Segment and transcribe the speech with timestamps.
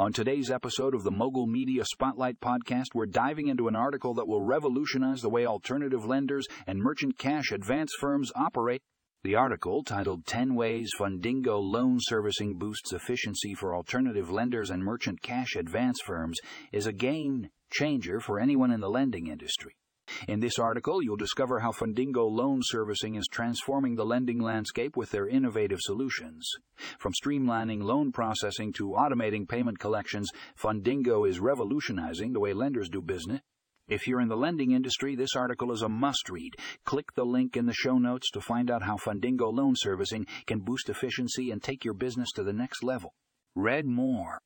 [0.00, 4.26] On today's episode of the Mogul Media Spotlight podcast, we're diving into an article that
[4.26, 8.80] will revolutionize the way alternative lenders and merchant cash advance firms operate.
[9.24, 15.20] The article, titled 10 Ways Fundingo Loan Servicing Boosts Efficiency for Alternative Lenders and Merchant
[15.20, 16.38] Cash Advance Firms,
[16.72, 19.76] is a game changer for anyone in the lending industry.
[20.28, 25.10] In this article, you'll discover how Fundingo Loan Servicing is transforming the lending landscape with
[25.10, 26.48] their innovative solutions.
[26.98, 33.00] From streamlining loan processing to automating payment collections, Fundingo is revolutionizing the way lenders do
[33.00, 33.40] business.
[33.88, 36.54] If you're in the lending industry, this article is a must read.
[36.84, 40.60] Click the link in the show notes to find out how Fundingo Loan Servicing can
[40.60, 43.14] boost efficiency and take your business to the next level.
[43.56, 44.42] Read more